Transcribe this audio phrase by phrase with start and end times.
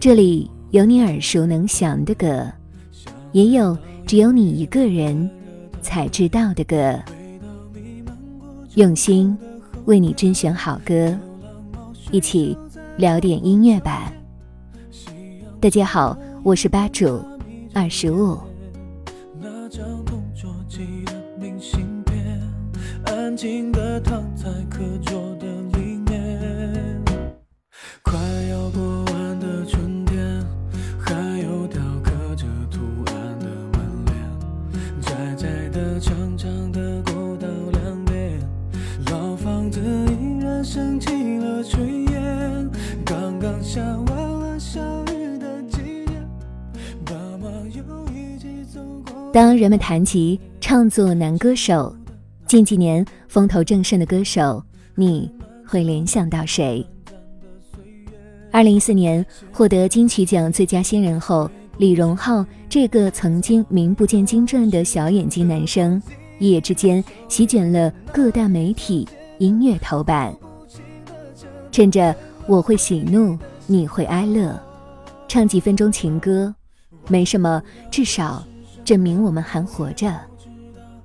[0.00, 2.44] 这里有你耳熟能详的歌，
[3.30, 5.30] 也有只有你一个人
[5.80, 6.98] 才知道的歌。
[8.74, 9.38] 用心
[9.84, 11.16] 为你甄选好歌，
[12.10, 12.58] 一起
[12.96, 14.12] 聊点音乐吧。
[15.60, 17.24] 大家好，我是吧主
[17.72, 18.36] 二十五。
[23.04, 25.21] 安静的躺在课桌
[49.32, 51.96] 当人们谈及唱作男歌手。
[52.46, 54.62] 近几年风头正盛的歌手，
[54.94, 55.30] 你
[55.66, 56.86] 会联想到谁？
[58.50, 66.00] 二零一四年获得金曲奖最佳新人后，李荣浩这个曾经名不见经传的小眼睛男生，
[66.38, 70.36] 一夜之间席卷了各大媒体音乐头版。
[71.70, 72.14] 趁着
[72.46, 74.60] 我会喜怒，你会哀乐，
[75.26, 76.54] 唱几分钟情歌，
[77.08, 78.44] 没什么，至少
[78.84, 80.12] 证明我们还活着。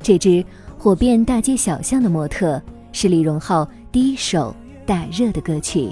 [0.00, 0.44] 这支。
[0.78, 5.90] 火遍大街小巷的模特是李荣浩第一首大热的歌曲。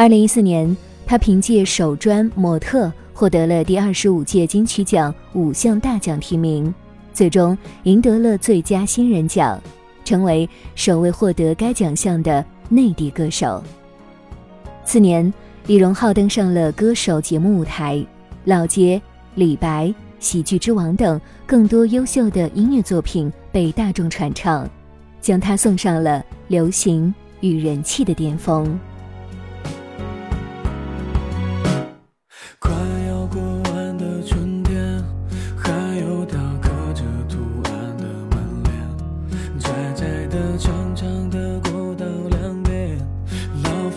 [0.00, 0.74] 二零一四年，
[1.04, 6.74] 他凭借首专《模特》获得了第二十五届金曲奖五项大奖提名，
[7.12, 9.62] 最终赢得了最佳新人奖，
[10.02, 13.62] 成为首位获得该奖项的内地歌手。
[14.86, 15.30] 次年，
[15.66, 17.96] 李荣浩登上了歌手节目舞台，
[18.44, 18.96] 《老街》
[19.34, 19.84] 《李白》
[20.18, 24.66] 《喜剧之王》等更多优秀的音乐作品被大众传唱，
[25.20, 28.80] 将他送上了流行与人气的巅峰。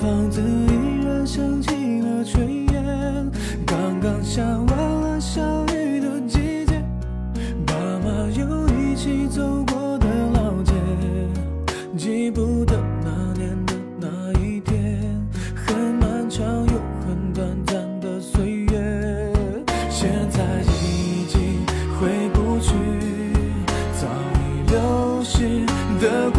[0.03, 3.31] 房子依然升起了炊烟，
[3.65, 5.41] 刚刚下完了小
[5.73, 6.83] 雨的季节，
[7.65, 10.73] 爸妈又一起走过的老街，
[11.95, 15.25] 记不得那年的那一天，
[15.55, 16.73] 很漫长又
[17.07, 19.31] 很短暂的岁月，
[19.89, 20.43] 现在
[20.83, 21.65] 已经
[21.97, 22.73] 回不去，
[23.93, 24.05] 早
[24.35, 25.65] 已流逝
[26.01, 26.32] 的。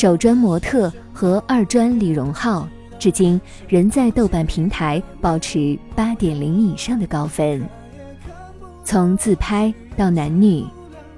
[0.00, 2.66] 首专模特和二专李荣浩，
[2.98, 3.38] 至今
[3.68, 7.62] 仍在豆瓣平台保持八点零以上的高分。
[8.82, 10.64] 从自拍到男女，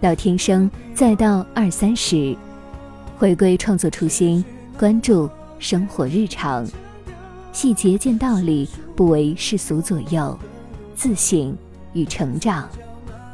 [0.00, 2.36] 到天生，再到二三十，
[3.16, 4.44] 回归创作初心，
[4.76, 5.30] 关注
[5.60, 6.66] 生活日常，
[7.52, 10.36] 细节见道理，不为世俗左右，
[10.96, 11.56] 自省
[11.92, 12.68] 与成长，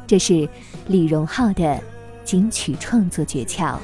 [0.05, 0.47] 这是
[0.85, 1.81] 李荣浩的
[2.23, 3.79] 金曲创作诀窍。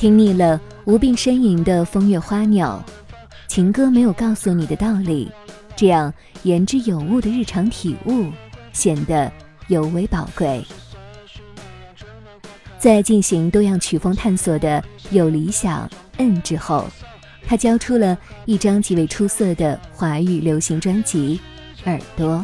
[0.00, 2.82] 听腻了无病呻吟的风月花鸟，
[3.48, 5.30] 情歌没有告诉你的道理，
[5.76, 6.10] 这样
[6.42, 8.32] 言之有物的日常体悟
[8.72, 9.30] 显得
[9.68, 10.64] 尤为宝贵。
[12.78, 15.86] 在进行多样曲风探索的有理想
[16.16, 16.88] N 之后，
[17.46, 21.38] 他交出了一张极为出色的华语流行专辑
[21.90, 22.42] 《耳朵》。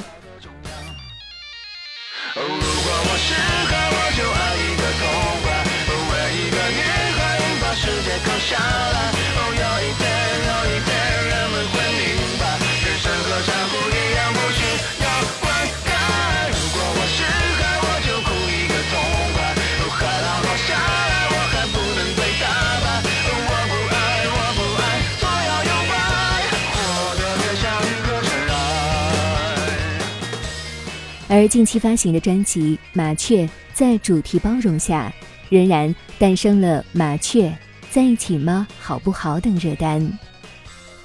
[31.28, 33.44] 而近期发行的专辑《麻雀》
[33.74, 35.12] 在主题包容下，
[35.48, 37.52] 仍然诞生了《麻雀
[37.90, 38.66] 在一起吗？
[38.80, 40.08] 好不好？》等热单。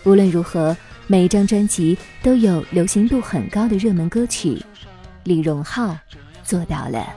[0.03, 0.77] 无论如何，
[1.07, 4.63] 每一张专辑都有流行度很高的热门歌曲，
[5.23, 5.97] 李荣浩
[6.43, 7.07] 做到了。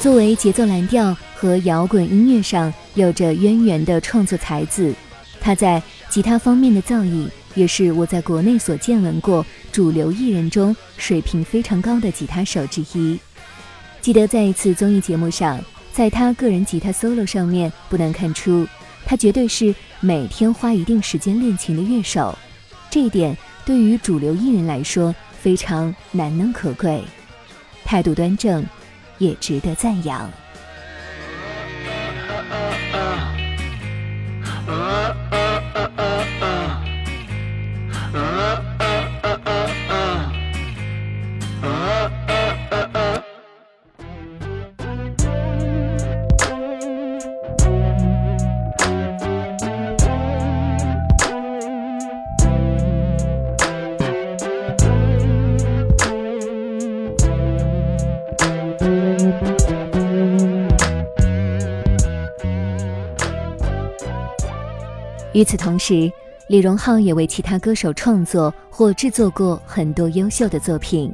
[0.00, 4.94] 作为节奏蓝调和摇滚音乐上有着渊源的创作才子，
[5.42, 13.20] 他在吉他方面的造诣也是我在国内所见闻过主流艺人中水平非常高的吉他手之一。
[14.00, 15.62] 记得在一次综艺节目上，
[15.92, 18.66] 在他个人吉他 solo 上面，不难看出。
[19.04, 22.36] 他绝对是每天花一定时间练琴的乐手，
[22.90, 23.36] 这一点
[23.66, 27.02] 对于主流艺人来说非常难能可贵，
[27.84, 28.64] 态度端正，
[29.20, 30.28] 也值得赞扬。
[65.32, 66.10] 与此同时，
[66.48, 71.12] 李荣浩也为其他歌手创作或制作过很多优秀的作品。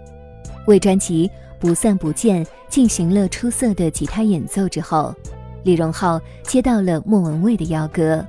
[0.67, 1.29] 为专辑
[1.61, 5.15] 《不散不见》进行了出色的吉他演奏之后，
[5.65, 8.25] 李荣浩接到了莫文蔚的邀歌。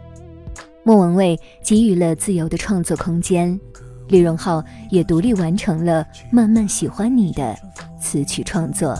[0.83, 3.57] 莫文蔚给予了自由的创作空间，
[4.09, 7.55] 李荣浩也独立完成了《慢慢喜欢你》的
[7.99, 8.97] 词曲创作。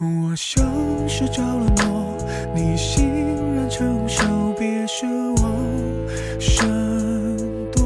[0.00, 0.64] 我像
[1.08, 2.16] 是着了魔，
[2.54, 3.04] 你欣
[3.56, 5.04] 然承受，别奢
[5.42, 5.52] 望
[6.38, 6.68] 闪
[7.72, 7.82] 躲，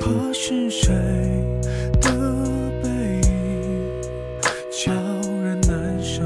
[0.00, 0.90] 怕是谁
[2.00, 2.10] 的
[2.82, 2.88] 背
[3.28, 3.92] 影
[4.72, 4.90] 悄
[5.42, 6.22] 然难受。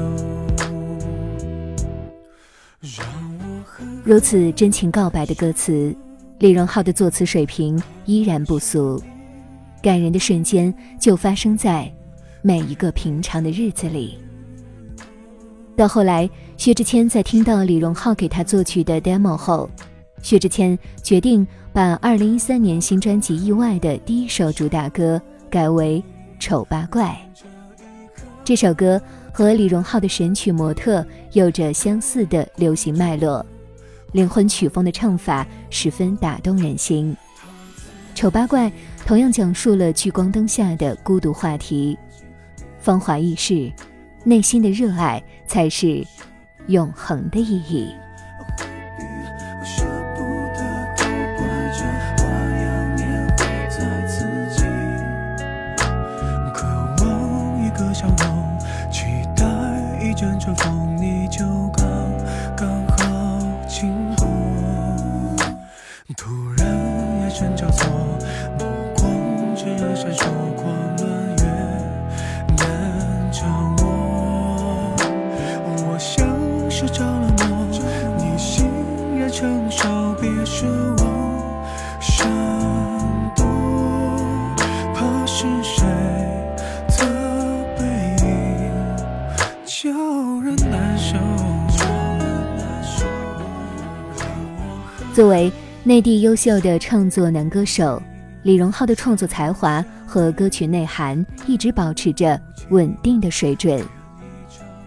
[4.05, 5.93] 如此真情告白的歌词。
[6.39, 9.03] 李荣浩的作词水平依然不俗，
[9.83, 11.93] 感人的瞬间就发生在
[12.41, 14.17] 每一个平常的日子里。
[15.79, 19.69] 到后来，薛之谦在听到李荣浩给他作曲的 demo 后，
[20.21, 26.03] 薛之谦决定把2013年新专辑《意外》的第一首主打歌改为
[26.37, 27.17] 《丑八怪》。
[28.43, 30.99] 这首歌和李荣浩的神曲《模特》
[31.31, 33.45] 有着相似的流行脉络。
[34.11, 37.15] 灵魂曲风的唱法十分打动人心，
[38.19, 38.67] 《丑八怪》
[39.05, 41.97] 同样讲述了聚光灯下的孤独话题。
[42.79, 43.71] 芳华易逝，
[44.29, 46.05] 内心的热爱才是
[46.67, 47.95] 永恒的意义。
[56.53, 56.67] 渴
[57.03, 58.59] 望一个笑容，
[58.91, 59.07] 期
[85.41, 85.85] 是谁
[86.97, 87.05] 的
[87.77, 87.85] 背
[88.25, 88.27] 影，
[90.69, 91.15] 难受。
[95.13, 95.49] 作为
[95.85, 98.03] 内地优秀的创作男歌手，
[98.43, 102.37] 李荣浩的创作才华和歌曲内涵一直保持着
[102.71, 103.81] 稳定的水准。《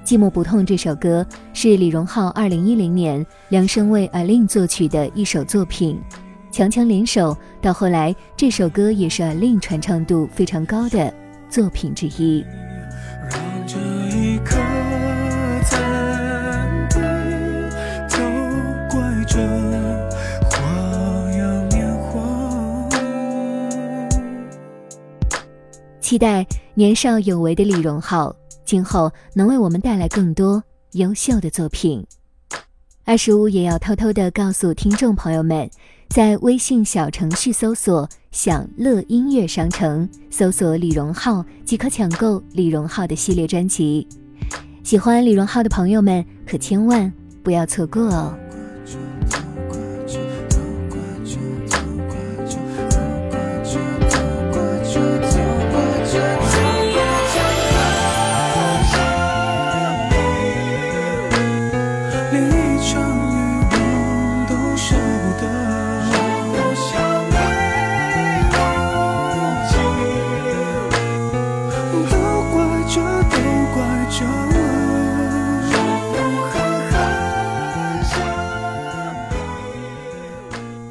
[0.04, 5.99] 寂寞不痛》这首歌是李荣浩2010年量身为 A Lin 作曲的一首作品，
[6.52, 11.12] 强强联手，到后来这首歌也是阿令传唱度非常高的
[11.49, 12.44] 作品之一。
[13.30, 13.78] 让这
[14.14, 14.59] 一刻，
[26.00, 28.37] 期待年少有为的李荣浩。
[28.66, 32.06] 今后能为我们带来更多优秀的作品。
[33.04, 35.68] 二十五也要偷偷的告诉听众朋友们，
[36.09, 44.06] 在微信小程序搜索“享乐音乐商城”，搜索李荣浩即可抢购李荣浩的系列专辑。
[44.85, 48.38] 喜欢李荣浩的朋友们，可千万不要错过哦。